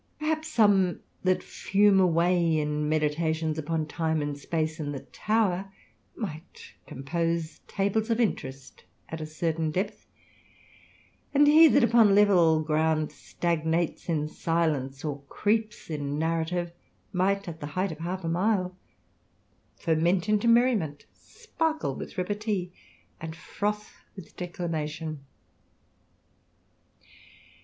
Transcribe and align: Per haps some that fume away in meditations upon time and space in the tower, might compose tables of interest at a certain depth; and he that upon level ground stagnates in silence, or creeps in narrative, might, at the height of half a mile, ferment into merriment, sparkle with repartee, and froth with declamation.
Per 0.19 0.25
haps 0.25 0.47
some 0.47 1.01
that 1.23 1.43
fume 1.43 1.99
away 1.99 2.57
in 2.57 2.89
meditations 2.89 3.59
upon 3.59 3.85
time 3.85 4.19
and 4.19 4.35
space 4.35 4.79
in 4.79 4.91
the 4.93 5.01
tower, 5.01 5.71
might 6.15 6.73
compose 6.87 7.59
tables 7.67 8.09
of 8.09 8.19
interest 8.19 8.83
at 9.09 9.21
a 9.21 9.27
certain 9.27 9.69
depth; 9.69 10.07
and 11.35 11.45
he 11.45 11.67
that 11.67 11.83
upon 11.83 12.15
level 12.15 12.63
ground 12.63 13.11
stagnates 13.11 14.09
in 14.09 14.27
silence, 14.27 15.05
or 15.05 15.21
creeps 15.29 15.87
in 15.87 16.17
narrative, 16.17 16.71
might, 17.13 17.47
at 17.47 17.59
the 17.59 17.67
height 17.77 17.91
of 17.91 17.99
half 17.99 18.23
a 18.23 18.27
mile, 18.27 18.75
ferment 19.75 20.27
into 20.27 20.47
merriment, 20.47 21.05
sparkle 21.13 21.93
with 21.95 22.17
repartee, 22.17 22.73
and 23.19 23.35
froth 23.35 23.97
with 24.15 24.35
declamation. 24.35 25.23